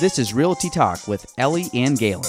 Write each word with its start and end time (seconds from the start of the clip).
This 0.00 0.18
is 0.18 0.34
Realty 0.34 0.70
Talk 0.70 1.06
with 1.06 1.32
Ellie 1.38 1.66
and 1.72 1.96
Gaelan. 1.96 2.22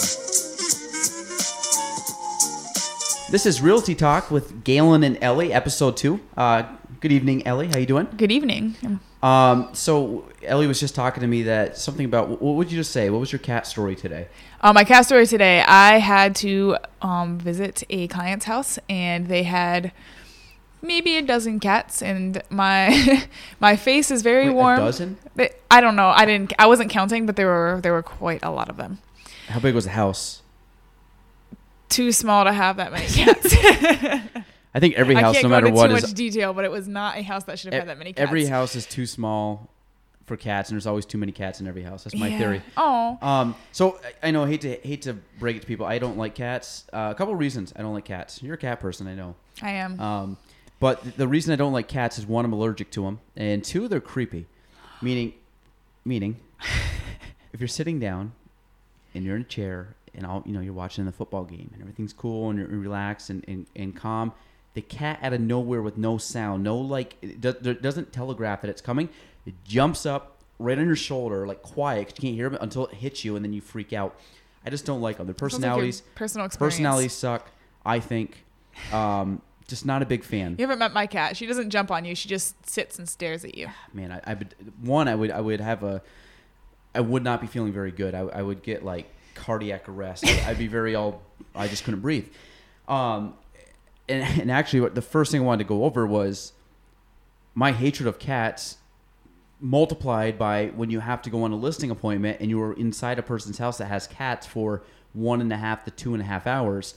This 3.30 3.46
is 3.46 3.62
Realty 3.62 3.96
Talk 3.96 4.32
with 4.32 4.64
Gaelan 4.64 5.06
and 5.06 5.18
Ellie, 5.22 5.52
episode 5.52 5.98
two. 5.98 6.20
Uh, 6.38 6.64
good 7.02 7.12
evening, 7.12 7.46
Ellie. 7.46 7.68
How 7.68 7.78
you 7.78 7.86
doing? 7.86 8.08
Good 8.16 8.32
evening. 8.32 9.00
Um, 9.22 9.70
so 9.74 10.30
Ellie 10.44 10.68
was 10.68 10.80
just 10.80 10.96
talking 10.96 11.22
to 11.22 11.28
me 11.28 11.44
that 11.44 11.78
something 11.78 12.06
about 12.06 12.30
what 12.30 12.56
would 12.56 12.72
you 12.72 12.78
just 12.78 12.92
say? 12.92 13.10
What 13.10 13.20
was 13.20 13.32
your 13.32 13.40
cat 13.40 13.68
story 13.68 13.96
today? 13.96 14.28
Uh, 14.62 14.72
my 14.74 14.84
cat 14.84 15.06
story 15.06 15.26
today. 15.28 15.62
I 15.62 15.98
had 15.98 16.36
to 16.38 16.78
um, 17.02 17.38
visit 17.40 17.84
a 17.90 18.08
client's 18.08 18.46
house, 18.46 18.80
and 18.88 19.28
they 19.28 19.44
had 19.44 19.92
maybe 20.82 21.18
a 21.18 21.22
dozen 21.22 21.60
cats, 21.60 22.02
and 22.02 22.42
my 22.50 23.28
my 23.60 23.76
face 23.76 24.12
is 24.12 24.22
very 24.22 24.48
Wait, 24.50 24.56
warm. 24.56 24.80
A 24.80 24.86
dozen? 24.86 25.18
I 25.72 25.82
don't 25.82 25.96
know. 25.96 26.10
I 26.10 26.26
didn't. 26.26 26.54
I 26.60 26.68
wasn't 26.68 26.90
counting, 26.90 27.26
but 27.26 27.36
there 27.36 27.48
were 27.48 27.80
there 27.82 27.94
were 27.94 28.04
quite 28.04 28.40
a 28.44 28.52
lot 28.52 28.70
of 28.70 28.78
them. 28.78 29.00
How 29.48 29.60
big 29.60 29.76
was 29.76 29.86
the 29.86 29.92
house? 29.92 30.42
Too 31.90 32.12
small 32.12 32.44
to 32.44 32.52
have 32.52 32.78
that 32.78 32.92
many 32.92 33.08
cats. 33.08 33.54
I 34.74 34.80
think 34.80 34.96
every 34.96 35.16
house, 35.16 35.42
no 35.42 35.50
matter 35.50 35.68
into 35.68 35.78
what, 35.78 35.88
too 35.88 35.96
is 35.96 36.04
much 36.04 36.14
detail, 36.14 36.54
but 36.54 36.66
it 36.66 36.72
was 36.72 36.88
not 36.88 37.18
a 37.18 37.22
house 37.24 37.46
that 37.46 37.58
should 37.58 37.74
have 37.74 37.82
had 37.84 37.90
that 37.90 37.98
many 37.98 38.14
cats. 38.14 38.22
every 38.22 38.46
house 38.46 38.76
is 38.76 38.86
too 38.86 39.06
small 39.06 39.70
for 40.26 40.36
cats, 40.36 40.70
and 40.70 40.76
there's 40.76 40.86
always 40.86 41.06
too 41.06 41.18
many 41.18 41.32
cats 41.32 41.62
in 41.62 41.68
every 41.68 41.82
house. 41.82 42.04
That's 42.04 42.16
my 42.18 42.38
theory. 42.38 42.62
Oh, 42.76 43.18
Um, 43.22 43.56
so 43.72 43.98
I 44.22 44.28
I 44.28 44.32
know, 44.32 44.44
I 44.44 44.50
hate 44.50 44.62
to 44.62 44.76
hate 44.76 45.04
to 45.04 45.14
break 45.40 45.56
it 45.56 45.62
to 45.62 45.66
people. 45.68 45.86
I 45.86 45.98
don't 46.00 46.18
like 46.18 46.36
cats. 46.36 46.84
Uh, 46.92 47.08
a 47.12 47.16
couple 47.16 47.34
of 47.34 47.40
reasons 47.40 47.72
I 47.78 47.82
don't 47.82 47.94
like 47.94 48.06
cats. 48.06 48.44
You're 48.44 48.56
a 48.56 48.58
cat 48.58 48.82
person, 48.82 49.08
I 49.08 49.16
know. 49.16 49.36
I 49.62 49.72
am. 49.72 50.00
Um, 50.00 50.38
but 50.80 51.18
the 51.18 51.28
reason 51.28 51.54
I 51.54 51.56
don't 51.56 51.74
like 51.74 51.88
cats 51.88 52.18
is 52.18 52.26
one, 52.26 52.46
I'm 52.46 52.54
allergic 52.54 52.92
to 52.92 53.04
them, 53.04 53.20
and 53.36 53.64
two, 53.64 53.88
they're 53.88 54.00
creepy. 54.02 54.46
Meaning, 55.02 55.34
meaning, 56.06 56.40
if 57.54 57.60
you're 57.60 57.68
sitting 57.68 58.00
down 58.00 58.34
and 59.14 59.24
you're 59.24 59.36
in 59.36 59.42
a 59.42 59.46
chair 59.46 59.96
and 60.16 60.26
all 60.26 60.42
you 60.46 60.54
know 60.54 60.60
you're 60.60 60.74
watching 60.74 61.06
the 61.06 61.12
football 61.12 61.44
game 61.44 61.70
and 61.74 61.82
everything's 61.82 62.14
cool 62.14 62.50
and 62.50 62.58
you're 62.60 62.68
relaxed 62.68 63.30
and, 63.30 63.44
and, 63.48 63.68
and 63.76 63.96
calm, 63.96 64.32
the 64.74 64.82
cat 64.82 65.20
out 65.22 65.34
of 65.34 65.42
nowhere 65.42 65.82
with 65.82 65.98
no 65.98 66.18
sound, 66.18 66.64
no 66.64 66.78
like, 66.78 67.16
it 67.22 67.42
doesn't 67.42 68.12
telegraph 68.12 68.62
that 68.62 68.70
it's 68.70 68.82
coming. 68.82 69.10
It 69.46 69.54
jumps 69.64 70.06
up 70.06 70.38
right 70.60 70.78
on 70.78 70.86
your 70.86 70.96
shoulder, 70.96 71.46
like 71.48 71.62
quiet, 71.62 72.08
'cause 72.08 72.14
you 72.18 72.22
can't 72.22 72.36
hear 72.36 72.48
it 72.48 72.58
until 72.62 72.88
it 72.88 72.96
hits 72.96 73.24
you, 73.24 73.36
and 73.36 73.46
then 73.46 73.54
you 73.54 73.62
freak 73.62 73.94
out. 73.94 74.20
I 74.66 74.70
just 74.70 74.86
don't 74.86 75.02
like 75.02 75.18
them. 75.18 75.28
Their 75.28 75.34
Sounds 75.36 75.54
like 75.54 75.62
personalities, 75.62 76.02
personal 76.16 76.46
experience. 76.48 76.76
personalities 76.76 77.14
suck. 77.14 77.52
I 77.86 78.00
think. 78.00 78.44
Um, 78.92 79.42
just 79.68 79.86
not 79.86 80.02
a 80.02 80.06
big 80.06 80.24
fan. 80.24 80.56
You 80.58 80.64
haven't 80.64 80.80
met 80.80 80.94
my 80.94 81.08
cat. 81.08 81.36
She 81.36 81.46
doesn't 81.46 81.70
jump 81.70 81.92
on 81.92 82.06
you. 82.06 82.16
She 82.16 82.30
just 82.30 82.68
sits 82.70 82.98
and 82.98 83.08
stares 83.08 83.44
at 83.44 83.56
you. 83.56 83.68
man, 83.94 84.12
I, 84.12 84.22
I 84.32 84.34
would 84.34 84.56
one, 84.82 85.08
I 85.08 85.16
would, 85.16 85.32
I 85.32 85.42
would 85.42 85.60
have 85.60 85.84
a, 85.84 86.02
I 86.96 87.02
would 87.02 87.24
not 87.24 87.42
be 87.42 87.48
feeling 87.48 87.74
very 87.74 87.92
good. 87.92 88.16
I, 88.16 88.20
I 88.20 88.42
would 88.42 88.64
get 88.64 88.84
like 88.84 89.14
cardiac 89.36 89.88
arrest. 89.90 90.26
I, 90.26 90.50
I'd 90.50 90.58
be 90.58 90.68
very 90.68 90.96
all, 90.96 91.22
I 91.54 91.68
just 91.68 91.84
couldn't 91.84 92.00
breathe. 92.00 92.28
Um, 92.88 93.34
and, 94.08 94.24
and 94.42 94.52
actually, 94.52 94.82
what 94.82 94.96
the 94.96 95.02
first 95.02 95.32
thing 95.32 95.42
I 95.42 95.44
wanted 95.44 95.64
to 95.64 95.68
go 95.68 95.84
over 95.84 96.08
was 96.08 96.54
my 97.54 97.72
hatred 97.72 98.08
of 98.08 98.20
cats 98.20 98.78
multiplied 99.60 100.38
by 100.38 100.68
when 100.68 100.90
you 100.90 101.00
have 101.00 101.22
to 101.24 101.30
go 101.30 101.44
on 101.44 101.52
a 101.52 101.56
listing 101.56 101.90
appointment 101.90 102.38
and 102.40 102.50
you're 102.50 102.74
inside 102.74 103.18
a 103.18 103.24
person's 103.24 103.58
house 103.58 103.80
that 103.80 103.88
has 103.88 104.06
cats 104.08 104.46
for 104.46 104.84
one 105.14 105.42
and 105.42 105.52
a 105.52 105.58
half 105.58 105.84
to 105.84 105.92
two 105.92 106.14
and 106.14 106.22
a 106.22 106.26
half 106.26 106.46
hours. 106.46 106.94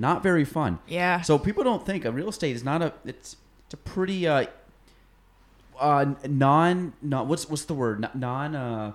Not 0.00 0.22
very 0.22 0.44
fun. 0.44 0.78
Yeah. 0.86 1.22
So 1.22 1.38
people 1.40 1.64
don't 1.64 1.84
think 1.84 2.04
a 2.04 2.12
real 2.12 2.28
estate 2.28 2.54
is 2.54 2.62
not 2.62 2.82
a 2.82 2.92
it's 3.04 3.36
it's 3.66 3.74
a 3.74 3.76
pretty 3.76 4.28
uh 4.28 4.46
uh 5.80 6.14
non 6.28 6.92
non 7.02 7.26
what's 7.28 7.48
what's 7.50 7.64
the 7.64 7.74
word 7.74 8.08
non 8.14 8.54
uh 8.54 8.92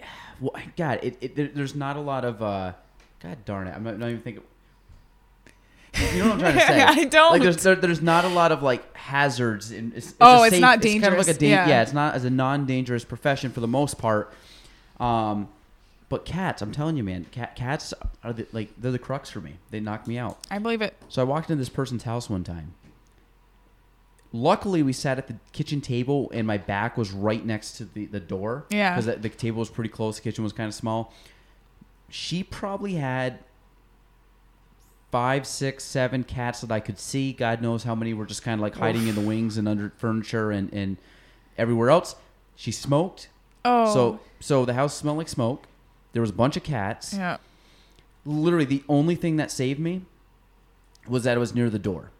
well, 0.40 0.52
God 0.76 0.98
it, 1.02 1.16
it 1.20 1.36
there, 1.36 1.48
there's 1.54 1.74
not 1.76 1.96
a 1.96 2.00
lot 2.00 2.24
of 2.24 2.42
uh 2.42 2.72
God 3.22 3.44
darn 3.44 3.68
it 3.68 3.74
I'm 3.76 3.84
not, 3.84 3.98
not 3.98 4.08
even 4.10 4.20
thinking 4.20 4.42
you 6.12 6.18
know 6.18 6.30
what 6.30 6.32
I'm 6.34 6.40
trying 6.40 6.54
to 6.54 6.60
say 6.60 6.82
I 7.02 7.04
don't. 7.04 7.32
like 7.32 7.42
there's 7.42 7.62
there, 7.62 7.74
there's 7.76 8.02
not 8.02 8.24
a 8.24 8.28
lot 8.28 8.50
of 8.52 8.62
like 8.62 8.94
hazards 8.96 9.70
and 9.70 9.94
it's, 9.94 10.08
it's 10.08 10.16
Oh, 10.20 10.42
a 10.42 10.46
it's 10.46 10.54
safe- 10.56 10.60
not 10.60 10.84
it's 10.84 10.92
kind 11.00 11.04
of 11.14 11.18
like 11.18 11.28
a 11.28 11.38
dangerous, 11.38 11.40
yeah. 11.40 11.68
yeah 11.68 11.82
it's 11.82 11.92
not 11.92 12.14
as 12.14 12.24
a 12.24 12.30
non-dangerous 12.30 13.04
profession 13.04 13.50
for 13.52 13.60
the 13.60 13.68
most 13.68 13.96
part 13.96 14.32
um 15.00 15.48
but 16.08 16.24
cats 16.24 16.62
I'm 16.62 16.72
telling 16.72 16.96
you 16.96 17.04
man 17.04 17.26
cat 17.30 17.56
cats 17.56 17.92
are 18.22 18.32
the, 18.32 18.46
like 18.52 18.70
they're 18.78 18.92
the 18.92 18.98
crux 18.98 19.30
for 19.30 19.40
me 19.40 19.54
they 19.70 19.80
knock 19.80 20.06
me 20.06 20.18
out 20.18 20.38
I 20.50 20.58
believe 20.58 20.82
it. 20.82 20.94
so 21.08 21.22
I 21.22 21.24
walked 21.24 21.50
into 21.50 21.60
this 21.60 21.68
person's 21.68 22.04
house 22.04 22.30
one 22.30 22.44
time. 22.44 22.74
Luckily, 24.32 24.82
we 24.82 24.92
sat 24.92 25.16
at 25.18 25.28
the 25.28 25.36
kitchen 25.52 25.80
table, 25.80 26.30
and 26.34 26.46
my 26.46 26.58
back 26.58 26.98
was 26.98 27.10
right 27.12 27.42
next 27.46 27.76
to 27.78 27.84
the, 27.86 28.06
the 28.06 28.20
door. 28.20 28.66
Yeah. 28.70 28.92
Because 28.92 29.06
the, 29.06 29.16
the 29.16 29.28
table 29.30 29.60
was 29.60 29.70
pretty 29.70 29.88
close. 29.88 30.16
The 30.16 30.22
kitchen 30.22 30.44
was 30.44 30.52
kind 30.52 30.68
of 30.68 30.74
small. 30.74 31.14
She 32.10 32.42
probably 32.42 32.94
had 32.94 33.38
five, 35.10 35.46
six, 35.46 35.84
seven 35.84 36.24
cats 36.24 36.60
that 36.60 36.70
I 36.70 36.80
could 36.80 36.98
see. 36.98 37.32
God 37.32 37.62
knows 37.62 37.84
how 37.84 37.94
many 37.94 38.12
were 38.12 38.26
just 38.26 38.42
kind 38.42 38.58
of 38.58 38.62
like 38.62 38.74
hiding 38.74 39.06
in 39.06 39.14
the 39.14 39.20
wings 39.22 39.56
and 39.56 39.66
under 39.68 39.92
furniture 39.96 40.50
and, 40.50 40.70
and 40.72 40.98
everywhere 41.56 41.88
else. 41.88 42.16
She 42.56 42.72
smoked. 42.72 43.28
Oh. 43.64 43.94
So 43.94 44.20
so 44.40 44.64
the 44.64 44.74
house 44.74 44.94
smelled 44.94 45.18
like 45.18 45.28
smoke. 45.28 45.66
There 46.16 46.22
was 46.22 46.30
a 46.30 46.32
bunch 46.34 46.56
of 46.56 46.62
cats. 46.62 47.12
Yeah. 47.12 47.36
literally 48.24 48.64
the 48.64 48.82
only 48.88 49.14
thing 49.16 49.36
that 49.36 49.50
saved 49.50 49.78
me 49.78 50.00
was 51.06 51.24
that 51.24 51.36
it 51.36 51.40
was 51.40 51.54
near 51.54 51.68
the 51.68 51.78
door 51.78 52.10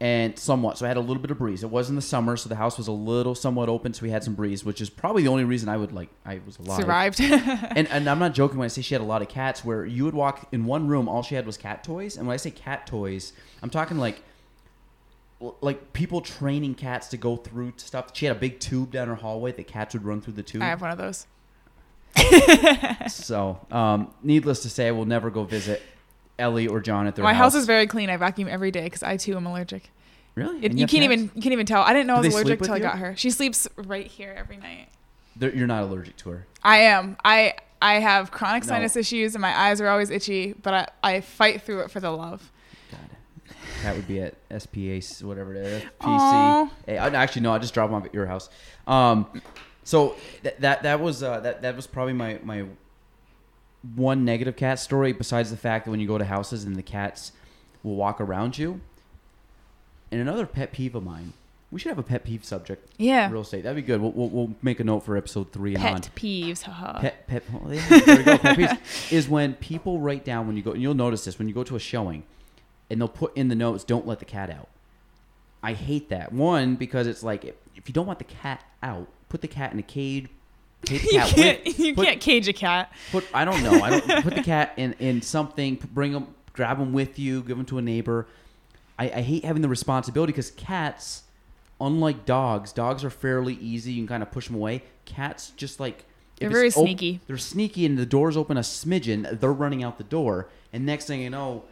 and 0.00 0.38
somewhat. 0.38 0.78
So 0.78 0.86
i 0.86 0.88
had 0.88 0.96
a 0.96 1.00
little 1.00 1.20
bit 1.20 1.32
of 1.32 1.38
breeze. 1.38 1.64
It 1.64 1.70
was 1.70 1.90
in 1.90 1.96
the 1.96 2.00
summer 2.00 2.36
so 2.36 2.48
the 2.48 2.54
house 2.54 2.78
was 2.78 2.86
a 2.86 2.92
little 2.92 3.34
somewhat 3.34 3.68
open 3.68 3.92
so 3.92 4.02
we 4.02 4.10
had 4.10 4.22
some 4.22 4.34
breeze 4.34 4.64
which 4.64 4.80
is 4.80 4.88
probably 4.88 5.24
the 5.24 5.28
only 5.28 5.42
reason 5.42 5.68
i 5.68 5.76
would 5.76 5.92
like 5.92 6.10
i 6.24 6.40
was 6.46 6.58
alive. 6.60 6.80
Survived. 6.80 7.20
and, 7.20 7.88
and 7.88 8.08
i'm 8.08 8.20
not 8.20 8.34
joking 8.34 8.56
when 8.58 8.66
i 8.66 8.68
say 8.68 8.82
she 8.82 8.94
had 8.94 9.00
a 9.00 9.04
lot 9.04 9.20
of 9.20 9.28
cats 9.28 9.64
where 9.64 9.84
you 9.84 10.04
would 10.04 10.14
walk 10.14 10.46
in 10.52 10.64
one 10.64 10.86
room 10.86 11.08
all 11.08 11.22
she 11.24 11.34
had 11.34 11.44
was 11.44 11.56
cat 11.56 11.82
toys. 11.82 12.16
And 12.16 12.26
when 12.28 12.34
i 12.34 12.38
say 12.38 12.52
cat 12.52 12.86
toys 12.86 13.32
i'm 13.64 13.68
talking 13.70 13.98
like 13.98 14.22
like 15.60 15.92
people 15.92 16.20
training 16.20 16.74
cats 16.74 17.08
to 17.08 17.16
go 17.16 17.34
through 17.36 17.72
stuff. 17.76 18.10
She 18.14 18.26
had 18.26 18.36
a 18.36 18.38
big 18.38 18.60
tube 18.60 18.90
down 18.92 19.08
her 19.08 19.14
hallway 19.14 19.52
that 19.52 19.66
cats 19.66 19.94
would 19.94 20.04
run 20.04 20.20
through 20.20 20.34
the 20.34 20.42
tube. 20.42 20.62
I 20.62 20.66
have 20.66 20.82
one 20.82 20.90
of 20.90 20.98
those. 20.98 21.26
so 23.08 23.58
um, 23.70 24.12
needless 24.22 24.60
to 24.62 24.70
say 24.70 24.88
i 24.88 24.90
will 24.90 25.04
never 25.06 25.30
go 25.30 25.44
visit 25.44 25.82
ellie 26.38 26.66
or 26.66 26.80
john 26.80 27.06
at 27.06 27.14
their 27.16 27.22
My 27.22 27.32
house 27.32 27.52
house 27.52 27.62
is 27.62 27.66
very 27.66 27.86
clean. 27.86 28.08
I 28.10 28.16
vacuum 28.16 28.48
every 28.48 28.70
day 28.70 28.84
because 28.84 29.02
I 29.02 29.16
too 29.16 29.36
am 29.36 29.46
allergic. 29.46 29.90
Really? 30.34 30.58
It, 30.64 30.70
And 30.70 30.80
you 30.80 30.86
can't 30.86 31.04
even 31.04 31.30
you 31.34 31.42
can't 31.42 31.52
even 31.52 31.66
tell. 31.66 31.82
I 31.82 31.92
didn't 31.92 32.06
know 32.06 32.14
Do 32.16 32.22
I 32.22 32.26
was 32.26 32.34
allergic 32.34 32.60
until 32.60 32.74
I 32.74 32.78
got 32.78 32.98
her. 32.98 33.14
She 33.16 33.30
sleeps 33.30 33.68
right 33.76 34.06
here 34.06 34.34
every 34.36 34.56
night. 34.56 34.88
They're- 35.36 35.54
You're 35.54 35.66
not 35.66 35.82
allergic 35.82 36.16
to 36.18 36.30
her. 36.30 36.46
I 36.62 36.78
am. 36.78 37.16
I 37.24 37.54
I 37.82 37.94
have 37.94 38.30
chronic 38.30 38.62
No. 38.64 38.68
sinus 38.68 38.96
issues 38.96 39.34
and 39.34 39.42
my 39.42 39.54
eyes 39.58 39.80
are 39.80 39.88
always 39.88 40.08
itchy, 40.10 40.54
but 40.54 40.72
I, 41.02 41.14
I 41.16 41.20
fight 41.20 41.62
through 41.62 41.80
it 41.80 41.90
for 41.90 42.00
the 42.00 42.10
love. 42.10 42.50
God. 42.90 43.00
That 43.82 43.96
would 43.96 44.06
be 44.08 44.20
at 44.20 44.34
SPA, 44.62 45.26
whatever 45.26 45.54
it 45.54 45.58
is. 45.66 45.82
PC. 46.00 46.70
Hey, 46.86 46.96
actually, 46.96 47.42
no, 47.42 47.52
I 47.52 47.58
just 47.58 47.74
dropped 47.74 47.90
them 47.90 48.00
off 48.00 48.06
at 48.06 48.14
your 48.14 48.26
house. 48.26 48.48
Um, 48.86 49.26
so 49.90 50.14
that 50.44 50.60
that 50.60 50.84
that 50.84 51.00
was 51.00 51.20
uh, 51.20 51.40
that 51.40 51.62
that 51.62 51.74
was 51.74 51.88
probably 51.88 52.12
my 52.12 52.38
my 52.44 52.64
one 53.96 54.24
negative 54.24 54.54
cat 54.54 54.78
story. 54.78 55.12
Besides 55.12 55.50
the 55.50 55.56
fact 55.56 55.84
that 55.84 55.90
when 55.90 55.98
you 55.98 56.06
go 56.06 56.16
to 56.16 56.24
houses 56.24 56.62
and 56.62 56.76
the 56.76 56.82
cats 56.82 57.32
will 57.82 57.96
walk 57.96 58.20
around 58.20 58.56
you. 58.56 58.80
And 60.12 60.20
another 60.20 60.46
pet 60.46 60.70
peeve 60.72 60.94
of 60.94 61.02
mine. 61.02 61.32
We 61.72 61.80
should 61.80 61.88
have 61.88 61.98
a 61.98 62.04
pet 62.04 62.24
peeve 62.24 62.44
subject. 62.44 62.88
Yeah. 62.98 63.30
Real 63.30 63.42
estate. 63.42 63.62
That'd 63.62 63.76
be 63.76 63.82
good. 63.82 64.00
We'll, 64.00 64.12
we'll, 64.12 64.28
we'll 64.28 64.54
make 64.62 64.78
a 64.80 64.84
note 64.84 65.00
for 65.00 65.16
episode 65.16 65.52
three 65.52 65.74
and 65.74 65.84
on. 65.84 65.94
Pet 66.00 66.10
peeves. 66.14 66.62
Haha. 66.62 67.00
Pet, 67.00 67.26
pet, 67.26 67.42
oh, 67.52 67.70
yeah, 67.70 68.00
there 68.00 68.16
we 68.16 68.22
go. 68.24 68.38
Pet 68.38 68.58
peeves 68.58 69.12
is 69.12 69.28
when 69.28 69.54
people 69.54 70.00
write 70.00 70.24
down 70.24 70.46
when 70.48 70.56
you 70.56 70.62
go, 70.62 70.72
and 70.72 70.82
you'll 70.82 70.94
notice 70.94 71.24
this 71.24 71.38
when 71.38 71.48
you 71.48 71.54
go 71.54 71.62
to 71.64 71.76
a 71.76 71.80
showing, 71.80 72.24
and 72.88 73.00
they'll 73.00 73.08
put 73.08 73.36
in 73.36 73.46
the 73.46 73.54
notes, 73.54 73.84
"Don't 73.84 74.04
let 74.04 74.18
the 74.18 74.24
cat 74.24 74.50
out." 74.50 74.68
I 75.62 75.74
hate 75.74 76.08
that. 76.08 76.32
One 76.32 76.74
because 76.74 77.06
it's 77.06 77.22
like 77.22 77.44
if 77.44 77.86
you 77.86 77.94
don't 77.94 78.06
want 78.06 78.18
the 78.18 78.24
cat 78.24 78.64
out, 78.82 79.06
put 79.30 79.40
the 79.40 79.48
cat 79.48 79.72
in 79.72 79.78
a 79.78 79.82
cage. 79.82 80.28
You 80.90 80.98
cat 80.98 81.28
can't 81.28 81.64
with- 81.64 81.78
you 81.78 81.94
put- 81.94 82.06
can't 82.06 82.20
cage 82.20 82.48
a 82.48 82.52
cat. 82.52 82.92
Put 83.12 83.26
I 83.34 83.44
don't 83.46 83.62
know. 83.62 83.82
I 83.82 83.90
don't 84.00 84.22
put 84.22 84.34
the 84.34 84.42
cat 84.42 84.72
in 84.76 84.94
in 84.98 85.22
something. 85.22 85.78
Bring 85.92 86.12
them, 86.12 86.28
grab 86.54 86.78
them 86.78 86.92
with 86.92 87.18
you, 87.18 87.42
give 87.42 87.56
them 87.56 87.66
to 87.66 87.78
a 87.78 87.82
neighbor. 87.82 88.26
I, 88.98 89.04
I 89.04 89.20
hate 89.22 89.44
having 89.44 89.62
the 89.62 89.68
responsibility 89.68 90.32
because 90.32 90.50
cats, 90.52 91.22
unlike 91.80 92.24
dogs, 92.26 92.72
dogs 92.72 93.04
are 93.04 93.10
fairly 93.10 93.54
easy. 93.54 93.92
You 93.92 94.02
can 94.02 94.08
kind 94.08 94.22
of 94.22 94.30
push 94.30 94.46
them 94.46 94.56
away. 94.56 94.82
Cats 95.06 95.50
just 95.56 95.80
like 95.80 96.04
They're 96.38 96.48
very 96.50 96.68
op- 96.68 96.74
sneaky. 96.74 97.20
they're 97.26 97.36
sneaky, 97.38 97.84
and 97.86 97.98
the 97.98 98.06
door's 98.06 98.36
open 98.36 98.56
a 98.56 98.60
smidgen. 98.60 99.38
They're 99.40 99.52
running 99.52 99.82
out 99.82 99.98
the 99.98 100.04
door, 100.04 100.48
and 100.72 100.84
next 100.86 101.06
thing 101.06 101.20
you 101.20 101.30
know. 101.30 101.64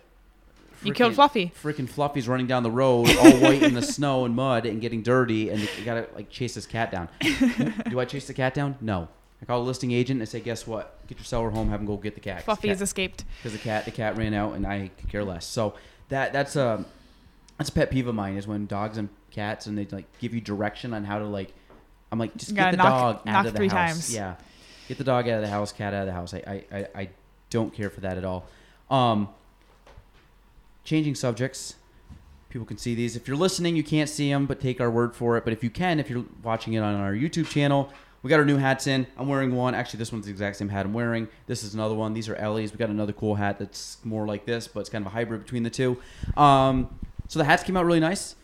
You 0.82 0.92
killed 0.92 1.14
Fluffy. 1.14 1.52
Freaking 1.62 1.88
Fluffy's 1.88 2.28
running 2.28 2.46
down 2.46 2.62
the 2.62 2.70
road, 2.70 3.08
all 3.18 3.32
white 3.38 3.62
in 3.62 3.74
the 3.74 3.82
snow 3.96 4.24
and 4.24 4.34
mud, 4.36 4.64
and 4.66 4.80
getting 4.80 5.02
dirty, 5.02 5.50
and 5.50 5.60
you 5.60 5.84
gotta 5.84 6.08
like 6.14 6.30
chase 6.30 6.54
this 6.54 6.66
cat 6.66 6.90
down. 6.90 7.08
Do 7.88 7.98
I 8.00 8.04
chase 8.04 8.26
the 8.26 8.34
cat 8.34 8.54
down? 8.54 8.76
No. 8.80 9.08
I 9.40 9.44
call 9.44 9.60
a 9.60 9.64
listing 9.64 9.92
agent 9.92 10.20
and 10.20 10.28
say, 10.28 10.40
"Guess 10.40 10.66
what? 10.66 10.98
Get 11.06 11.18
your 11.18 11.24
seller 11.24 11.50
home. 11.50 11.68
Have 11.70 11.80
him 11.80 11.86
go 11.86 11.96
get 11.96 12.14
the 12.14 12.20
cat." 12.20 12.42
Fluffy 12.44 12.68
has 12.68 12.82
escaped. 12.82 13.24
because 13.38 13.52
the 13.52 13.58
cat 13.62 13.84
the 13.84 13.90
cat 13.92 14.16
ran 14.16 14.34
out, 14.34 14.54
and 14.54 14.66
I 14.66 14.90
could 14.98 15.08
care 15.08 15.24
less. 15.24 15.46
So 15.46 15.74
that 16.08 16.32
that's 16.32 16.56
a 16.56 16.84
that's 17.56 17.70
a 17.70 17.72
pet 17.72 17.90
peeve 17.90 18.06
of 18.08 18.14
mine 18.14 18.36
is 18.36 18.46
when 18.46 18.66
dogs 18.66 18.98
and 18.98 19.08
cats 19.30 19.66
and 19.66 19.76
they 19.78 19.84
like 19.86 20.06
give 20.20 20.34
you 20.34 20.40
direction 20.40 20.92
on 20.94 21.04
how 21.04 21.18
to 21.18 21.24
like 21.26 21.52
I'm 22.10 22.18
like, 22.18 22.36
just 22.36 22.54
get 22.54 22.70
the 22.72 22.76
knock- 22.78 23.24
dog 23.24 23.28
out 23.28 23.46
of 23.46 23.52
the 23.52 23.56
three 23.58 23.68
house. 23.68 23.90
times. 23.92 24.14
Yeah, 24.14 24.36
get 24.88 24.98
the 24.98 25.04
dog 25.04 25.28
out 25.28 25.36
of 25.36 25.42
the 25.42 25.48
house, 25.48 25.72
cat 25.72 25.94
out 25.94 26.00
of 26.02 26.06
the 26.06 26.12
house. 26.12 26.34
I 26.34 26.42
I, 26.72 26.76
I, 26.76 26.86
I 27.02 27.08
don't 27.50 27.72
care 27.72 27.90
for 27.90 28.00
that 28.00 28.18
at 28.18 28.24
all. 28.24 28.46
Um, 28.90 29.28
changing 30.88 31.14
subjects. 31.14 31.74
People 32.48 32.66
can 32.66 32.78
see 32.78 32.94
these. 32.94 33.14
If 33.14 33.28
you're 33.28 33.36
listening, 33.36 33.76
you 33.76 33.84
can't 33.84 34.08
see 34.08 34.30
them, 34.30 34.46
but 34.46 34.58
take 34.58 34.80
our 34.80 34.90
word 34.90 35.14
for 35.14 35.36
it. 35.36 35.44
But 35.44 35.52
if 35.52 35.62
you 35.62 35.68
can, 35.68 36.00
if 36.00 36.08
you're 36.08 36.24
watching 36.42 36.72
it 36.72 36.78
on 36.78 36.94
our 36.94 37.12
YouTube 37.12 37.46
channel, 37.48 37.92
we 38.22 38.30
got 38.30 38.38
our 38.40 38.44
new 38.46 38.56
hats 38.56 38.86
in. 38.86 39.06
I'm 39.18 39.28
wearing 39.28 39.54
one. 39.54 39.74
Actually, 39.74 39.98
this 39.98 40.12
one's 40.12 40.24
the 40.24 40.30
exact 40.30 40.56
same 40.56 40.70
hat 40.70 40.86
I'm 40.86 40.94
wearing. 40.94 41.28
This 41.46 41.62
is 41.62 41.74
another 41.74 41.94
one. 41.94 42.14
These 42.14 42.28
are 42.30 42.34
Ellie's. 42.36 42.72
We 42.72 42.78
got 42.78 42.88
another 42.88 43.12
cool 43.12 43.34
hat 43.34 43.58
that's 43.58 43.98
more 44.02 44.26
like 44.26 44.46
this, 44.46 44.66
but 44.66 44.80
it's 44.80 44.88
kind 44.88 45.02
of 45.04 45.12
a 45.12 45.14
hybrid 45.14 45.42
between 45.42 45.62
the 45.62 45.70
two. 45.70 45.98
Um, 46.38 46.98
so 47.28 47.38
the 47.38 47.44
hats 47.44 47.62
came 47.62 47.76
out 47.76 47.84
really 47.84 48.00
nice. 48.00 48.34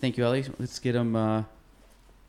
Thank 0.00 0.18
you, 0.18 0.24
Ellie. 0.24 0.44
Let's 0.58 0.78
get 0.78 0.92
them. 0.92 1.16
Uh, 1.16 1.44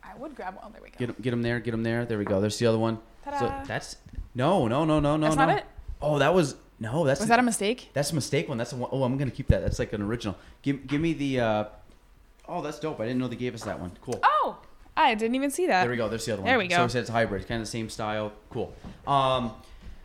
I 0.02 0.16
would 0.16 0.34
grab 0.34 0.56
one. 0.56 0.72
There 0.72 0.80
we 0.82 0.88
go. 0.88 0.96
get 0.98 1.08
'em- 1.10 1.16
get 1.20 1.30
them 1.32 1.42
there. 1.42 1.60
Get 1.60 1.70
them 1.72 1.82
there. 1.82 2.06
There 2.06 2.18
we 2.18 2.24
go. 2.24 2.40
There's 2.40 2.58
the 2.58 2.66
other 2.66 2.78
one. 2.78 2.98
Ta-da. 3.24 3.62
that's 3.64 3.96
no, 4.34 4.66
no, 4.66 4.86
no, 4.86 5.00
no, 5.00 5.16
no, 5.18 5.26
That's 5.26 5.36
no. 5.36 5.46
not 5.46 5.58
it? 5.58 5.64
Oh, 6.00 6.18
that 6.18 6.32
was 6.34 6.56
no. 6.80 7.04
That's 7.04 7.20
Was 7.20 7.28
that 7.28 7.38
a 7.38 7.42
mistake? 7.42 7.90
that's 7.92 8.10
a 8.10 8.14
mistake 8.14 8.48
one. 8.48 8.58
That's 8.58 8.72
a 8.72 8.76
one 8.76 8.90
oh 8.92 9.04
I'm 9.04 9.16
gonna 9.16 9.30
keep 9.30 9.48
that. 9.48 9.62
That's 9.62 9.78
like 9.78 9.92
an 9.92 10.02
original. 10.02 10.36
Give 10.62 10.86
give 10.86 11.00
me 11.00 11.12
the. 11.12 11.40
Uh, 11.40 11.64
oh, 12.48 12.62
that's 12.62 12.78
dope. 12.80 12.98
I 13.00 13.04
didn't 13.06 13.18
know 13.20 13.28
they 13.28 13.36
gave 13.36 13.54
us 13.54 13.64
that 13.64 13.78
one. 13.78 13.92
Cool. 14.02 14.18
Oh, 14.22 14.58
I 14.96 15.14
didn't 15.14 15.34
even 15.34 15.50
see 15.50 15.66
that. 15.66 15.82
There 15.82 15.90
we 15.90 15.96
go. 15.96 16.08
There's 16.08 16.24
the 16.26 16.32
other 16.32 16.42
one. 16.42 16.48
There 16.48 16.58
we 16.58 16.68
go. 16.68 16.76
So 16.76 16.84
it 16.84 16.90
says 16.90 17.00
it's 17.02 17.10
hybrid, 17.10 17.46
kind 17.46 17.60
of 17.60 17.66
the 17.66 17.70
same 17.70 17.88
style. 17.88 18.32
Cool. 18.50 18.74
Um, 19.06 19.52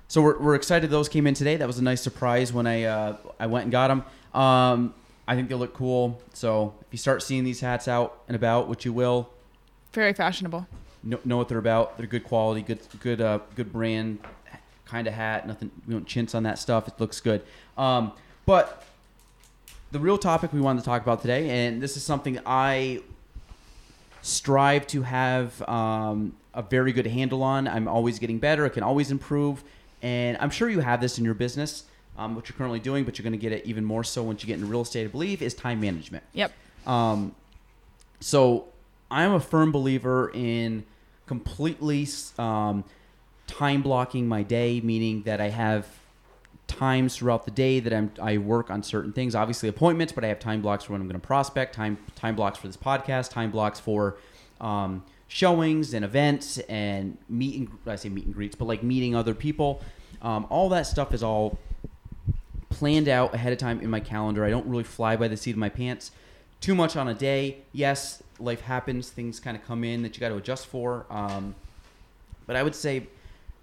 so 0.08 0.22
we're, 0.22 0.38
we're 0.38 0.56
excited 0.56 0.90
those 0.90 1.10
came 1.10 1.26
in 1.28 1.34
today. 1.34 1.58
That 1.58 1.68
was 1.68 1.80
a 1.80 1.84
nice 1.84 2.02
surprise 2.02 2.54
when 2.54 2.68
I 2.68 2.84
uh, 2.84 3.18
I 3.40 3.48
went 3.48 3.64
and 3.64 3.72
got 3.72 3.88
them. 3.88 4.04
Um, 4.40 4.94
I 5.28 5.36
think 5.36 5.50
they 5.50 5.56
look 5.56 5.74
cool. 5.74 6.22
So 6.34 6.76
if 6.82 6.88
you 6.92 6.98
start 6.98 7.24
seeing 7.24 7.44
these 7.44 7.60
hats 7.60 7.88
out 7.88 8.22
and 8.28 8.36
about, 8.36 8.68
which 8.70 8.86
you 8.86 8.94
will, 8.94 9.30
Very 9.92 10.14
fashionable. 10.14 10.68
know, 11.04 11.20
know 11.26 11.38
what 11.38 11.50
they're 11.50 11.58
about. 11.58 11.98
They're 11.98 12.06
good 12.06 12.24
quality, 12.24 12.62
good 12.62 12.80
good 13.00 13.22
uh, 13.22 13.40
good 13.56 13.74
brand 13.74 14.20
kind 14.86 15.08
of 15.08 15.14
hat. 15.14 15.48
Nothing 15.48 15.72
we 15.88 15.94
don't 15.94 16.08
chintz 16.08 16.36
on 16.36 16.44
that 16.44 16.60
stuff. 16.60 16.88
It 16.88 16.96
looks 17.00 17.20
good. 17.22 17.42
Um, 17.78 18.12
but 18.46 18.84
the 19.92 20.00
real 20.00 20.18
topic 20.18 20.54
we 20.54 20.62
wanted 20.62 20.80
to 20.80 20.86
talk 20.86 21.02
about 21.02 21.22
today, 21.22 21.50
and 21.50 21.82
this 21.82 21.98
is 21.98 22.04
something 22.04 22.40
I 22.46 23.02
strive 24.22 24.88
to 24.88 25.04
have 25.04 25.62
um, 25.70 26.36
a 26.54 26.62
very 26.62 26.92
good 26.92 27.08
handle 27.08 27.44
on. 27.44 27.68
I'm 27.68 27.88
always 27.88 28.20
getting 28.20 28.40
better. 28.40 28.66
I 28.66 28.70
can 28.70 28.84
always 28.84 29.12
improve, 29.12 29.64
and 30.02 30.38
I'm 30.40 30.50
sure 30.50 30.70
you 30.70 30.80
have 30.80 31.02
this 31.02 31.18
in 31.18 31.26
your 31.26 31.34
business, 31.34 31.84
um, 32.18 32.36
what 32.36 32.50
you're 32.50 32.58
currently 32.58 32.80
doing, 32.80 33.04
but 33.04 33.18
you're 33.18 33.24
going 33.24 33.34
to 33.34 33.38
get 33.40 33.52
it 33.52 33.66
even 33.66 33.86
more 33.86 34.04
so 34.04 34.24
once 34.24 34.44
you 34.44 34.48
get 34.48 34.56
into 34.56 34.66
real 34.66 34.82
estate. 34.82 35.06
I 35.06 35.08
believe 35.08 35.42
is 35.42 35.54
time 35.54 35.80
management. 35.80 36.24
Yep. 36.34 36.52
Um, 36.88 37.36
so 38.20 38.66
I'm 39.12 39.34
a 39.34 39.40
firm 39.40 39.72
believer 39.72 40.32
in 40.34 40.84
completely 41.26 42.08
um, 42.38 42.84
time 43.48 43.82
blocking 43.82 44.28
my 44.28 44.44
day, 44.44 44.82
meaning 44.82 45.24
that 45.24 45.42
I 45.42 45.50
have 45.50 45.88
times 46.68 47.16
throughout 47.16 47.46
the 47.46 47.52
day 47.52 47.80
that 47.80 47.94
I'm 47.94 48.12
I 48.22 48.38
work 48.38 48.70
on 48.70 48.84
certain 48.84 49.14
things. 49.14 49.36
Obviously 49.36 49.70
appointments, 49.70 50.14
but 50.14 50.24
I 50.24 50.28
have 50.28 50.40
time 50.40 50.62
blocks 50.62 50.86
for 50.86 50.94
when 50.94 51.02
I'm 51.02 51.08
going 51.08 51.20
to 51.20 51.26
prospect, 51.26 51.76
time 51.76 51.98
time 52.16 52.36
blocks 52.36 52.58
for 52.58 52.68
this 52.68 52.78
podcast, 52.78 53.32
time 53.32 53.52
blocks 53.52 53.80
for 53.80 54.18
um, 54.60 55.04
showings 55.28 55.94
and 55.94 56.04
events 56.06 56.58
and 56.70 57.18
meet 57.30 57.58
and 57.60 57.70
I 57.86 57.96
say 57.96 58.10
meet 58.10 58.26
and 58.26 58.34
greets, 58.34 58.56
but 58.56 58.66
like 58.66 58.84
meeting 58.84 59.16
other 59.16 59.34
people. 59.34 59.82
Um, 60.22 60.48
all 60.50 60.70
that 60.70 60.88
stuff 60.88 61.14
is 61.14 61.22
all 61.22 61.60
planned 62.70 63.08
out 63.08 63.34
ahead 63.34 63.54
of 63.54 63.60
time 63.60 63.80
in 63.82 63.90
my 63.90 64.00
calendar. 64.00 64.44
I 64.44 64.50
don't 64.50 64.66
really 64.66 64.84
fly 64.84 65.16
by 65.16 65.28
the 65.28 65.38
seat 65.38 65.52
of 65.52 65.58
my 65.58 65.70
pants 65.70 66.12
too 66.62 66.74
much 66.74 66.96
on 66.96 67.08
a 67.08 67.14
day. 67.14 67.58
Yes, 67.74 68.24
life 68.40 68.62
happens, 68.62 69.10
things 69.10 69.40
kind 69.40 69.56
of 69.56 69.64
come 69.66 69.84
in 69.84 70.02
that 70.02 70.16
you 70.16 70.20
got 70.20 70.30
to 70.30 70.38
adjust 70.38 70.66
for. 70.66 71.06
Um, 71.10 71.54
but 72.48 72.56
I 72.56 72.64
would 72.64 72.76
say 72.76 73.08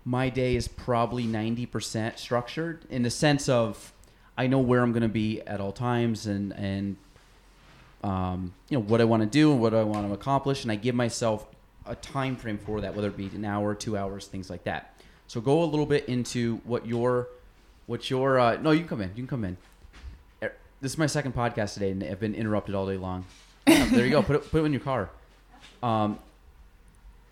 my 0.05 0.29
day 0.29 0.57
is 0.57 0.69
probably 0.69 1.25
90% 1.25 2.19
structured 2.19 2.85
in 2.91 3.03
the 3.03 3.11
sense 3.11 3.49
of 3.49 3.93
I 4.37 4.47
know 4.47 4.59
where 4.59 4.83
I'm 4.83 4.93
going 4.93 5.03
to 5.03 5.09
be 5.09 5.41
at 5.43 5.61
all 5.61 5.73
times 5.73 6.27
and 6.27 6.53
and 6.53 6.97
um, 8.03 8.53
you 8.69 8.77
know 8.77 8.83
what 8.85 9.01
I 9.01 9.05
want 9.05 9.23
to 9.23 9.29
do 9.29 9.53
and 9.53 9.61
what 9.61 9.75
I 9.75 9.85
want 9.85 10.09
to 10.09 10.13
accomplish, 10.13 10.65
and 10.65 10.73
I 10.73 10.77
give 10.77 10.95
myself 10.95 11.47
a 11.87 11.95
time 11.95 12.37
frame 12.37 12.59
for 12.59 12.81
that, 12.81 12.95
whether 12.95 13.09
it 13.09 13.17
be 13.17 13.27
an 13.27 13.45
hour, 13.45 13.75
two 13.75 13.97
hours, 13.97 14.27
things 14.27 14.51
like 14.51 14.65
that. 14.65 15.01
So 15.29 15.41
go 15.41 15.63
a 15.63 15.67
little 15.67 15.87
bit 15.87 16.09
into 16.09 16.57
what 16.65 16.87
your 16.87 17.29
what 17.87 18.11
your 18.11 18.41
uh, 18.41 18.57
no, 18.57 18.73
you 18.73 18.81
can 18.81 18.89
come 18.89 19.01
in, 19.03 19.09
you 19.11 19.15
can 19.23 19.27
come 19.29 19.45
in. 19.45 19.57
Er, 20.43 20.53
This 20.81 20.93
is 20.93 20.99
my 20.99 21.07
second 21.07 21.35
podcast 21.35 21.75
today, 21.75 21.91
and 21.91 22.03
I've 22.03 22.21
been 22.21 22.35
interrupted 22.35 22.75
all 22.75 22.87
day 22.87 22.97
long. 22.97 23.25
There 23.67 24.05
you 24.05 24.11
go. 24.11 24.23
Put 24.23 24.37
it, 24.37 24.51
put 24.51 24.63
it 24.63 24.65
in 24.65 24.73
your 24.73 24.81
car. 24.81 25.11
Um, 25.83 26.19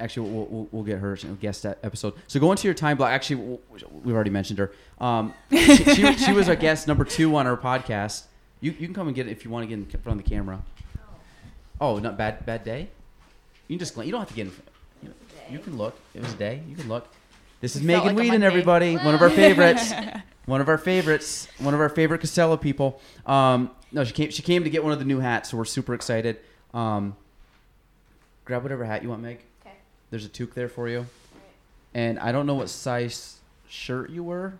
actually, 0.00 0.30
we'll, 0.30 0.46
we'll, 0.46 0.68
we'll 0.72 0.82
get 0.84 0.98
her 0.98 1.16
guest 1.40 1.62
that 1.64 1.78
episode. 1.82 2.14
So 2.26 2.40
go 2.40 2.50
into 2.50 2.66
your 2.66 2.74
time 2.74 2.96
block. 2.96 3.10
Actually, 3.10 3.36
w- 3.36 3.58
we've 4.04 4.14
already 4.14 4.30
mentioned 4.30 4.58
her. 4.58 4.72
Um, 5.00 5.34
she, 5.50 5.66
she, 5.84 6.14
she 6.16 6.32
was 6.32 6.48
our 6.48 6.56
guest 6.66 6.88
number 6.88 7.04
two 7.04 7.34
on 7.36 7.46
our 7.46 7.56
podcast. 7.56 8.24
You, 8.60 8.72
you 8.72 8.86
can 8.86 8.94
come 8.94 9.06
and 9.06 9.14
get 9.16 9.26
it 9.26 9.30
if 9.30 9.44
you 9.44 9.50
want 9.50 9.62
to 9.64 9.68
get 9.68 9.74
in 9.94 10.00
front 10.02 10.18
of 10.20 10.24
the 10.24 10.30
camera. 10.30 10.62
Oh, 11.80 11.98
not 11.98 12.18
bad 12.18 12.44
bad 12.44 12.64
day. 12.64 12.88
You 13.68 13.76
can 13.76 13.78
just 13.78 13.94
gla- 13.94 14.04
you 14.04 14.12
don't 14.12 14.20
have 14.20 14.28
to 14.28 14.34
get 14.34 14.46
in. 14.46 14.50
front- 14.50 14.68
You, 15.02 15.08
know, 15.08 15.14
you 15.50 15.58
can 15.60 15.78
look. 15.78 15.98
It 16.14 16.22
was 16.22 16.32
a 16.32 16.36
day. 16.36 16.62
You 16.68 16.76
can 16.76 16.88
look. 16.88 17.06
This 17.60 17.76
is 17.76 17.82
It 17.82 17.86
Megan 17.86 18.06
like 18.08 18.16
Whedon, 18.16 18.42
everybody. 18.42 18.96
One 18.96 19.14
of 19.14 19.22
our 19.22 19.30
favorites. 19.30 19.92
one 20.46 20.60
of 20.60 20.68
our 20.68 20.78
favorites. 20.78 21.46
One 21.58 21.74
of 21.74 21.80
our 21.80 21.88
favorite 21.88 22.20
Casella 22.22 22.58
people. 22.58 23.00
Um, 23.26 23.70
no, 23.92 24.02
she 24.04 24.12
came. 24.12 24.30
She 24.30 24.42
came 24.42 24.64
to 24.64 24.70
get 24.70 24.82
one 24.82 24.92
of 24.92 24.98
the 24.98 25.04
new 25.04 25.20
hats, 25.20 25.50
so 25.50 25.56
we're 25.56 25.64
super 25.64 25.94
excited. 25.94 26.38
Um, 26.74 27.16
grab 28.44 28.62
whatever 28.62 28.84
hat 28.84 29.02
you 29.02 29.08
want, 29.10 29.22
Meg. 29.22 29.40
There's 30.10 30.24
a 30.24 30.28
toque 30.28 30.54
there 30.54 30.68
for 30.68 30.88
you. 30.88 31.06
And 31.94 32.18
I 32.18 32.32
don't 32.32 32.46
know 32.46 32.54
what 32.54 32.68
size 32.68 33.38
shirt 33.68 34.10
you 34.10 34.22
were. 34.22 34.54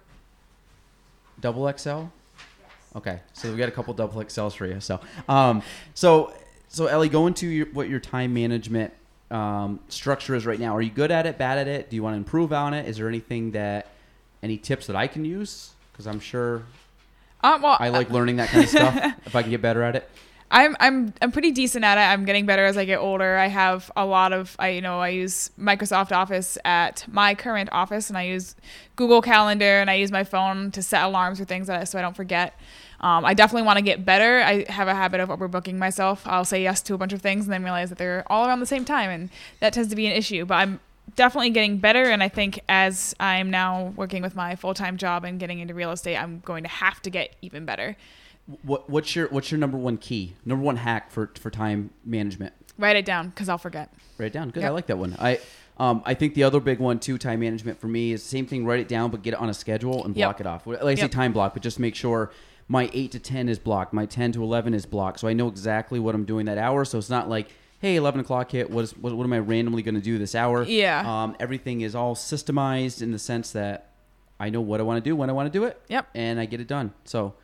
Double 1.41 1.71
XL. 1.73 2.05
Okay, 2.97 3.21
so 3.33 3.51
we 3.51 3.57
got 3.57 3.69
a 3.69 3.73
couple 3.73 3.95
double 3.95 4.21
XLs 4.23 4.55
for 4.55 4.67
you. 4.67 4.81
So, 4.81 5.01
um, 5.29 5.63
so, 5.95 6.33
so 6.69 6.87
Ellie, 6.87 7.09
go 7.09 7.27
into 7.27 7.47
your, 7.47 7.67
what 7.67 7.89
your 7.89 8.01
time 8.01 8.35
management 8.35 8.93
um, 9.31 9.79
structure 9.89 10.35
is 10.35 10.45
right 10.45 10.59
now. 10.59 10.77
Are 10.77 10.83
you 10.83 10.91
good 10.91 11.13
at 11.13 11.25
it? 11.27 11.39
Bad 11.39 11.59
at 11.59 11.69
it? 11.69 11.89
Do 11.89 11.97
you 11.97 12.03
want 12.03 12.15
to 12.15 12.19
improve 12.19 12.53
on 12.53 12.75
it? 12.75 12.89
Is 12.89 12.97
there 12.97 13.09
anything 13.09 13.53
that, 13.53 13.87
any 14.43 14.57
tips 14.59 14.89
that 14.89 14.97
I 14.97 15.07
can 15.07 15.25
use? 15.25 15.71
Because 15.93 16.07
I'm 16.07 16.19
sure 16.21 16.65
Um, 17.43 17.63
well, 17.63 17.77
I 17.79 17.91
like 17.91 18.11
learning 18.11 18.37
that 18.37 18.49
kind 18.49 18.65
of 18.65 18.71
stuff. 18.71 19.15
if 19.27 19.37
I 19.37 19.43
can 19.43 19.51
get 19.51 19.63
better 19.63 19.83
at 19.83 19.95
it. 19.97 20.11
I'm 20.53 20.77
I'm 20.81 21.15
I'm 21.23 21.31
pretty 21.31 21.53
decent 21.53 21.85
at 21.85 21.97
it. 21.97 22.01
I'm 22.01 22.25
getting 22.25 22.45
better 22.45 22.65
as 22.65 22.77
I 22.77 22.85
get 22.85 22.99
older. 22.99 23.37
I 23.37 23.47
have 23.47 23.91
a 23.95 24.05
lot 24.05 24.33
of 24.33 24.57
I 24.59 24.71
you 24.71 24.81
know 24.81 24.99
I 24.99 25.11
use 25.11 25.51
Microsoft 25.59 26.11
Office 26.11 26.59
at 26.65 27.05
my 27.09 27.35
current 27.37 27.69
office, 27.73 28.09
and 28.09 28.19
I 28.19 28.25
use 28.25 28.57
Google 28.97 29.23
Calendar, 29.23 29.81
and 29.81 29.89
I 29.89 29.95
use 29.95 30.11
my 30.11 30.25
phone 30.25 30.73
to 30.73 30.83
set 30.83 31.05
alarms 31.05 31.39
for 31.39 31.45
things 31.45 31.69
that 31.69 31.81
I, 31.81 31.85
so 31.85 31.99
I 31.99 32.03
don't 32.03 32.17
forget. 32.17 32.59
Um, 33.01 33.25
I 33.25 33.33
definitely 33.33 33.67
want 33.67 33.79
to 33.79 33.85
get 33.85 34.05
better. 34.05 34.41
I 34.41 34.71
have 34.71 34.89
a 34.89 34.95
habit 34.95 35.21
of 35.21 35.29
overbooking 35.29 35.77
myself. 35.77 36.23
I'll 36.27 36.45
say 36.45 36.63
yes 36.63 36.83
to 36.83 36.95
a 36.95 36.99
bunch 36.99 37.13
of 37.13 37.23
things 37.23 37.47
and 37.47 37.53
then 37.53 37.63
realize 37.63 37.89
that 37.89 37.97
they're 37.97 38.25
all 38.27 38.47
around 38.47 38.61
the 38.61 38.67
same 38.67 38.85
time, 38.85 39.09
and 39.09 39.31
that 39.61 39.73
tends 39.73 39.89
to 39.91 39.97
be 39.97 40.07
an 40.07 40.13
issue. 40.13 40.45
But 40.45 40.57
I'm 40.57 40.81
definitely 41.15 41.51
getting 41.51 41.79
better, 41.79 42.05
and 42.05 42.25
I 42.25 42.29
think 42.29 42.61
as 42.69 43.15
I'm 43.21 43.51
now 43.51 43.93
working 43.97 44.21
with 44.21 44.35
my 44.35 44.57
full 44.57 44.75
time 44.75 44.97
job 44.97 45.25
and 45.25 45.39
getting 45.39 45.61
into 45.61 45.75
real 45.75 45.93
estate, 45.93 46.17
I'm 46.17 46.41
going 46.41 46.65
to 46.65 46.69
have 46.69 47.01
to 47.03 47.11
get 47.11 47.37
even 47.41 47.65
better. 47.65 47.97
What, 48.63 48.89
what's 48.91 49.15
your 49.15 49.29
what's 49.29 49.51
your 49.51 49.59
number 49.59 49.77
one 49.79 49.97
key? 49.97 50.35
Number 50.45 50.65
one 50.65 50.77
hack 50.77 51.11
for 51.11 51.31
for 51.39 51.51
time 51.51 51.91
management? 52.05 52.53
Write 52.79 52.97
it 52.97 53.05
down 53.05 53.29
because 53.29 53.49
I'll 53.49 53.59
forget. 53.59 53.93
Write 54.19 54.27
it 54.27 54.33
down. 54.33 54.51
Good. 54.51 54.65
I 54.65 54.71
like 54.71 54.87
that 54.87 54.99
one. 54.99 55.17
I 55.19 55.39
um 55.79 56.03
I 56.05 56.15
think 56.15 56.35
the 56.35 56.45
other 56.45 56.61
big 56.61 56.79
one 56.79 56.99
too, 56.99 57.19
time 57.19 57.41
management 57.41 57.81
for 57.81 57.89
me 57.89 58.13
is 58.13 58.23
the 58.23 58.29
same 58.29 58.47
thing. 58.47 58.65
Write 58.65 58.81
it 58.81 58.89
down, 58.89 59.11
but 59.11 59.23
get 59.23 59.35
it 59.35 59.41
on 59.41 59.49
a 59.51 59.55
schedule 59.55 60.05
and 60.05 60.17
Yep. 60.17 60.27
block 60.27 60.41
it 60.41 60.47
off. 60.47 60.67
Like 60.67 60.81
I 60.83 60.95
say, 60.95 61.03
Yep. 61.03 61.11
time 61.11 61.33
block, 61.33 61.55
but 61.55 61.63
just 61.63 61.79
make 61.79 61.95
sure 61.95 62.31
my 62.69 62.89
eight 62.93 63.13
to 63.13 63.19
ten 63.19 63.49
is 63.49 63.59
blocked, 63.59 63.93
my 63.93 64.07
ten 64.07 64.33
to 64.33 64.43
eleven 64.43 64.75
is 64.75 64.87
blocked, 64.87 65.21
so 65.21 65.29
I 65.29 65.33
know 65.33 65.49
exactly 65.49 65.99
what 65.99 66.15
I'm 66.15 66.25
doing 66.25 66.47
that 66.47 66.57
hour. 66.59 66.85
So 66.85 66.99
it's 66.99 67.11
not 67.11 67.29
like, 67.29 67.49
hey, 67.81 67.97
eleven 67.97 68.21
o'clock 68.21 68.51
hit. 68.53 68.71
What 68.71 68.85
is 68.85 68.97
what, 68.97 69.13
what 69.15 69.25
am 69.25 69.33
I 69.33 69.39
randomly 69.41 69.83
going 69.83 69.97
to 69.97 70.01
do 70.01 70.19
this 70.19 70.35
hour? 70.35 70.63
Yeah. 70.65 71.03
Um, 71.25 71.37
everything 71.41 71.83
is 71.83 71.95
all 71.95 72.15
systemized 72.15 73.03
in 73.03 73.11
the 73.13 73.19
sense 73.19 73.51
that 73.53 73.91
I 74.39 74.49
know 74.51 74.61
what 74.61 74.81
I 74.81 74.85
want 74.85 75.03
to 75.03 75.09
do 75.09 75.15
when 75.17 75.29
I 75.29 75.33
want 75.33 75.53
to 75.53 75.59
do 75.59 75.65
it. 75.65 75.81
Yep. 75.89 76.07
And 76.15 76.41
I 76.41 76.47
get 76.47 76.61
it 76.61 76.67
done. 76.67 76.93
So. 77.05 77.35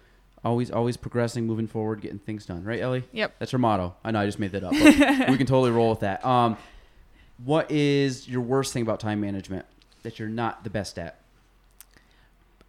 Always, 0.46 0.70
always 0.70 0.96
progressing, 0.96 1.44
moving 1.44 1.66
forward, 1.66 2.00
getting 2.00 2.20
things 2.20 2.46
done. 2.46 2.62
Right, 2.62 2.78
Ellie? 2.80 3.02
Yep. 3.10 3.34
That's 3.40 3.50
her 3.50 3.58
motto. 3.58 3.96
I 4.04 4.12
know 4.12 4.20
I 4.20 4.26
just 4.26 4.38
made 4.38 4.52
that 4.52 4.62
up. 4.62 4.72
We 5.28 5.36
can 5.36 5.46
totally 5.46 5.72
roll 5.72 5.90
with 5.90 6.00
that. 6.00 6.24
Um, 6.24 6.56
what 7.44 7.68
is 7.68 8.28
your 8.28 8.42
worst 8.42 8.72
thing 8.72 8.82
about 8.82 9.00
time 9.00 9.20
management 9.20 9.66
that 10.04 10.20
you're 10.20 10.28
not 10.28 10.62
the 10.62 10.70
best 10.70 11.00
at? 11.00 11.18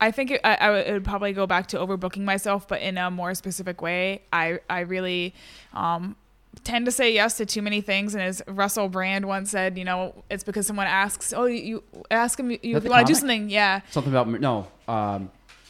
I 0.01 0.09
think 0.09 0.31
it, 0.31 0.41
I, 0.43 0.55
I 0.55 0.69
would, 0.71 0.87
it 0.87 0.91
would 0.91 1.03
probably 1.03 1.33
go 1.33 1.45
back 1.45 1.67
to 1.67 1.77
overbooking 1.77 2.23
myself, 2.23 2.67
but 2.67 2.81
in 2.81 2.97
a 2.97 3.11
more 3.11 3.35
specific 3.35 3.79
way. 3.79 4.23
I 4.33 4.59
I 4.67 4.79
really 4.79 5.35
um, 5.73 6.15
tend 6.63 6.85
to 6.85 6.91
say 6.91 7.13
yes 7.13 7.37
to 7.37 7.45
too 7.45 7.61
many 7.61 7.81
things, 7.81 8.15
and 8.15 8.23
as 8.23 8.41
Russell 8.47 8.89
Brand 8.89 9.25
once 9.27 9.51
said, 9.51 9.77
you 9.77 9.85
know, 9.85 10.23
it's 10.31 10.43
because 10.43 10.65
someone 10.65 10.87
asks, 10.87 11.31
oh, 11.31 11.45
you, 11.45 11.61
you 11.61 11.83
ask 12.09 12.39
him 12.39 12.49
you, 12.49 12.57
that 12.57 12.67
if 12.77 12.83
the 12.83 12.89
you 12.89 12.91
want 12.91 13.05
to 13.05 13.13
do 13.13 13.19
something, 13.19 13.51
yeah. 13.51 13.81
Something 13.91 14.13
about 14.13 14.27
no 14.27 14.67
um, 14.87 15.29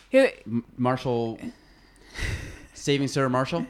He- 0.10 0.32
Marshall 0.78 1.38
saving 2.74 3.08
Sarah 3.08 3.30
Marshall, 3.30 3.66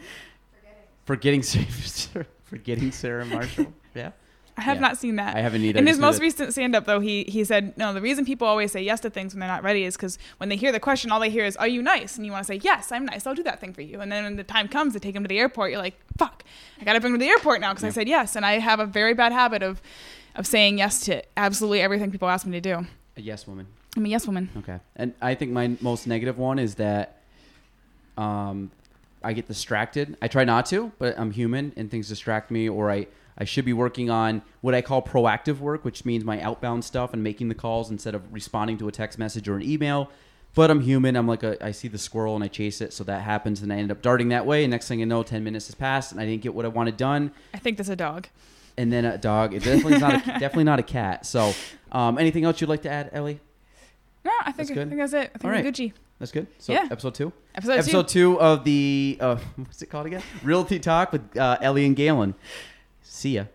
forgetting 1.05 1.43
Sarah, 1.43 2.25
forgetting 2.43 2.91
Sarah 2.91 3.25
Marshall. 3.25 3.73
Yeah, 3.95 4.11
I 4.57 4.61
have 4.61 4.77
Yeah. 4.77 4.81
not 4.81 4.97
seen 4.97 5.15
that. 5.17 5.35
I 5.35 5.41
haven't 5.41 5.61
either. 5.61 5.79
In 5.79 5.87
his 5.87 5.97
most 5.99 6.19
recent 6.21 6.51
stand 6.51 6.75
up, 6.75 6.85
though, 6.85 6.99
he, 6.99 7.23
he 7.25 7.43
said, 7.43 7.77
No, 7.77 7.93
the 7.93 8.01
reason 8.01 8.25
people 8.25 8.47
always 8.47 8.71
say 8.71 8.81
yes 8.83 8.99
to 9.01 9.09
things 9.09 9.33
when 9.33 9.39
they're 9.39 9.49
not 9.49 9.63
ready 9.63 9.83
is 9.83 9.95
because 9.95 10.17
when 10.37 10.49
they 10.49 10.55
hear 10.55 10.71
the 10.71 10.79
question, 10.79 11.11
all 11.11 11.19
they 11.19 11.29
hear 11.29 11.45
is, 11.45 11.55
Are 11.57 11.67
you 11.67 11.81
nice? 11.81 12.17
And 12.17 12.25
you 12.25 12.31
want 12.31 12.45
to 12.45 12.47
say, 12.53 12.59
Yes, 12.63 12.91
I'm 12.91 13.05
nice. 13.05 13.25
I'll 13.25 13.35
do 13.35 13.43
that 13.43 13.59
thing 13.59 13.73
for 13.73 13.81
you. 13.81 14.01
And 14.01 14.11
then 14.11 14.23
when 14.23 14.35
the 14.35 14.43
time 14.43 14.67
comes 14.67 14.93
to 14.93 14.99
take 14.99 15.15
him 15.15 15.23
to 15.23 15.27
the 15.27 15.39
airport, 15.39 15.71
you're 15.71 15.79
like, 15.81 15.95
Fuck, 16.17 16.43
I 16.81 16.83
got 16.83 16.93
to 16.93 16.99
bring 17.01 17.13
him 17.13 17.19
to 17.19 17.25
the 17.25 17.29
airport 17.29 17.61
now 17.61 17.71
because 17.73 17.83
I 17.83 17.89
said 17.89 18.07
yes. 18.07 18.35
And 18.35 18.45
I 18.45 18.59
have 18.59 18.79
a 18.79 18.85
very 18.85 19.13
bad 19.13 19.31
habit 19.31 19.63
of, 19.63 19.81
of 20.35 20.45
saying 20.47 20.77
yes 20.79 21.01
to 21.05 21.23
absolutely 21.37 21.81
everything 21.81 22.11
people 22.11 22.27
ask 22.29 22.45
me 22.45 22.53
to 22.53 22.61
do. 22.61 22.85
A 23.17 23.21
yes 23.21 23.47
woman. 23.47 23.67
I'm 23.95 24.05
a 24.05 24.09
yes 24.09 24.27
woman. 24.27 24.49
Okay. 24.57 24.79
And 24.95 25.13
I 25.21 25.33
think 25.33 25.51
my 25.51 25.75
most 25.81 26.05
negative 26.07 26.37
one 26.37 26.59
is 26.59 26.75
that 26.75 27.16
um, 28.17 28.71
I 29.23 29.33
get 29.33 29.47
distracted. 29.47 30.17
I 30.21 30.27
try 30.27 30.43
not 30.43 30.65
to, 30.67 30.91
but 30.99 31.17
I'm 31.17 31.31
human 31.31 31.73
and 31.75 31.89
things 31.89 32.07
distract 32.07 32.51
me, 32.51 32.69
or 32.69 32.91
I, 32.91 33.07
I 33.37 33.43
should 33.43 33.65
be 33.65 33.73
working 33.73 34.09
on 34.09 34.41
what 34.61 34.73
I 34.73 34.81
call 34.81 35.01
proactive 35.01 35.59
work, 35.59 35.83
which 35.83 36.05
means 36.05 36.23
my 36.23 36.41
outbound 36.41 36.85
stuff 36.85 37.13
and 37.13 37.23
making 37.23 37.49
the 37.49 37.55
calls 37.55 37.89
instead 37.91 38.15
of 38.15 38.31
responding 38.33 38.77
to 38.79 38.87
a 38.87 38.91
text 38.91 39.17
message 39.19 39.47
or 39.47 39.55
an 39.55 39.63
email. 39.63 40.09
But 40.53 40.71
I'm 40.71 40.81
human. 40.81 41.15
I'm 41.15 41.27
like 41.27 41.43
a, 41.43 41.63
I 41.63 41.71
see 41.71 41.87
the 41.87 41.97
squirrel 41.97 42.35
and 42.35 42.43
I 42.43 42.47
chase 42.47 42.81
it, 42.81 42.91
so 42.93 43.03
that 43.03 43.21
happens, 43.21 43.61
and 43.61 43.71
I 43.71 43.77
end 43.77 43.91
up 43.91 44.01
darting 44.01 44.29
that 44.29 44.45
way. 44.45 44.63
And 44.63 44.71
next 44.71 44.87
thing 44.87 44.99
you 44.99 45.05
know, 45.05 45.21
ten 45.23 45.43
minutes 45.43 45.67
has 45.67 45.75
passed, 45.75 46.11
and 46.11 46.19
I 46.19 46.25
didn't 46.25 46.41
get 46.41 46.55
what 46.55 46.65
I 46.65 46.69
wanted 46.69 46.97
done. 46.97 47.31
I 47.53 47.59
think 47.59 47.77
that's 47.77 47.89
a 47.89 47.95
dog. 47.95 48.27
And 48.75 48.91
then 48.91 49.05
a 49.05 49.17
dog. 49.17 49.53
It 49.53 49.63
definitely 49.63 49.95
is 49.95 50.01
not 50.01 50.13
a, 50.13 50.17
definitely 50.39 50.63
not 50.63 50.79
a 50.79 50.83
cat. 50.83 51.25
So, 51.25 51.53
um, 51.91 52.17
anything 52.17 52.43
else 52.43 52.61
you'd 52.61 52.69
like 52.69 52.83
to 52.83 52.89
add, 52.89 53.09
Ellie? 53.11 53.39
No, 54.23 54.31
I 54.39 54.51
think, 54.51 54.69
That's 54.69 54.71
I 54.71 54.85
think 54.85 54.97
that's 54.97 55.13
it. 55.13 55.31
I 55.35 55.37
think 55.37 55.53
All. 55.53 55.71
Gucci. 55.71 55.93
That's 56.19 56.31
good. 56.31 56.47
So 56.57 56.73
Yeah. 56.73 56.87
episode 56.91 57.13
two. 57.15 57.31
Episode, 57.55 57.71
episode 57.73 58.07
two. 58.07 58.33
two 58.35 58.41
of 58.41 58.63
the 58.63 59.17
uh, 59.19 59.35
what's 59.55 59.81
it 59.81 59.87
called 59.87 60.07
again? 60.07 60.23
Realty 60.43 60.79
Talk 60.79 61.11
with 61.11 61.35
uh, 61.37 61.57
Ellie 61.61 61.85
and 61.85 61.95
Gaelan. 61.95 62.33
See 63.03 63.35
ya. 63.35 63.45